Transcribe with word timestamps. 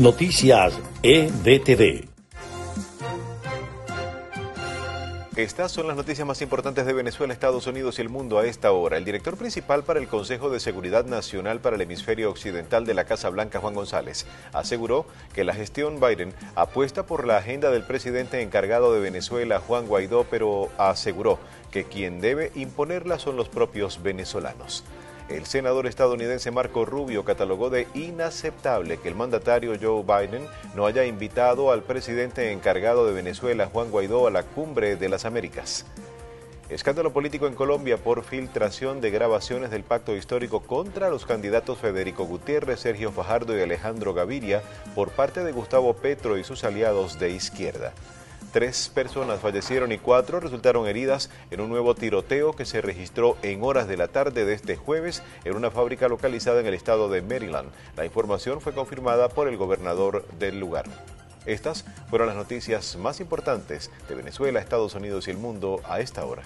Noticias 0.00 0.72
EDTV. 1.02 2.08
Estas 5.36 5.70
son 5.70 5.88
las 5.88 5.96
noticias 5.96 6.26
más 6.26 6.40
importantes 6.40 6.86
de 6.86 6.94
Venezuela, 6.94 7.34
Estados 7.34 7.66
Unidos 7.66 7.98
y 7.98 8.00
el 8.00 8.08
mundo 8.08 8.38
a 8.38 8.46
esta 8.46 8.72
hora. 8.72 8.96
El 8.96 9.04
director 9.04 9.36
principal 9.36 9.84
para 9.84 10.00
el 10.00 10.08
Consejo 10.08 10.48
de 10.48 10.58
Seguridad 10.58 11.04
Nacional 11.04 11.60
para 11.60 11.76
el 11.76 11.82
Hemisferio 11.82 12.30
Occidental 12.30 12.86
de 12.86 12.94
la 12.94 13.04
Casa 13.04 13.28
Blanca, 13.28 13.60
Juan 13.60 13.74
González, 13.74 14.24
aseguró 14.54 15.04
que 15.34 15.44
la 15.44 15.52
gestión 15.52 16.00
Biden 16.00 16.32
apuesta 16.54 17.04
por 17.04 17.26
la 17.26 17.36
agenda 17.36 17.70
del 17.70 17.82
presidente 17.82 18.40
encargado 18.40 18.94
de 18.94 19.00
Venezuela, 19.00 19.60
Juan 19.60 19.86
Guaidó, 19.86 20.24
pero 20.30 20.70
aseguró 20.78 21.38
que 21.70 21.84
quien 21.84 22.22
debe 22.22 22.52
imponerla 22.54 23.18
son 23.18 23.36
los 23.36 23.50
propios 23.50 24.02
venezolanos. 24.02 24.82
El 25.30 25.46
senador 25.46 25.86
estadounidense 25.86 26.50
Marco 26.50 26.84
Rubio 26.84 27.24
catalogó 27.24 27.70
de 27.70 27.86
inaceptable 27.94 28.98
que 28.98 29.08
el 29.08 29.14
mandatario 29.14 29.76
Joe 29.80 30.02
Biden 30.02 30.44
no 30.74 30.86
haya 30.86 31.04
invitado 31.04 31.70
al 31.70 31.84
presidente 31.84 32.50
encargado 32.50 33.06
de 33.06 33.12
Venezuela, 33.12 33.70
Juan 33.72 33.92
Guaidó, 33.92 34.26
a 34.26 34.32
la 34.32 34.42
cumbre 34.42 34.96
de 34.96 35.08
las 35.08 35.24
Américas. 35.24 35.86
Escándalo 36.68 37.12
político 37.12 37.46
en 37.46 37.54
Colombia 37.54 37.96
por 37.96 38.24
filtración 38.24 39.00
de 39.00 39.12
grabaciones 39.12 39.70
del 39.70 39.84
pacto 39.84 40.16
histórico 40.16 40.60
contra 40.62 41.10
los 41.10 41.26
candidatos 41.26 41.78
Federico 41.78 42.24
Gutiérrez, 42.24 42.80
Sergio 42.80 43.12
Fajardo 43.12 43.56
y 43.56 43.60
Alejandro 43.62 44.14
Gaviria 44.14 44.62
por 44.96 45.10
parte 45.10 45.44
de 45.44 45.52
Gustavo 45.52 45.94
Petro 45.94 46.38
y 46.38 46.44
sus 46.44 46.64
aliados 46.64 47.20
de 47.20 47.30
izquierda. 47.30 47.92
Tres 48.52 48.88
personas 48.88 49.38
fallecieron 49.38 49.92
y 49.92 49.98
cuatro 49.98 50.40
resultaron 50.40 50.88
heridas 50.88 51.30
en 51.52 51.60
un 51.60 51.68
nuevo 51.68 51.94
tiroteo 51.94 52.52
que 52.52 52.64
se 52.64 52.80
registró 52.80 53.36
en 53.42 53.62
horas 53.62 53.86
de 53.86 53.96
la 53.96 54.08
tarde 54.08 54.44
de 54.44 54.54
este 54.54 54.74
jueves 54.74 55.22
en 55.44 55.54
una 55.54 55.70
fábrica 55.70 56.08
localizada 56.08 56.58
en 56.58 56.66
el 56.66 56.74
estado 56.74 57.08
de 57.08 57.22
Maryland. 57.22 57.70
La 57.96 58.04
información 58.04 58.60
fue 58.60 58.74
confirmada 58.74 59.28
por 59.28 59.46
el 59.46 59.56
gobernador 59.56 60.26
del 60.40 60.58
lugar. 60.58 60.86
Estas 61.46 61.84
fueron 62.08 62.26
las 62.26 62.36
noticias 62.36 62.96
más 62.96 63.20
importantes 63.20 63.90
de 64.08 64.16
Venezuela, 64.16 64.58
Estados 64.58 64.96
Unidos 64.96 65.28
y 65.28 65.30
el 65.30 65.38
mundo 65.38 65.80
a 65.84 66.00
esta 66.00 66.24
hora. 66.24 66.42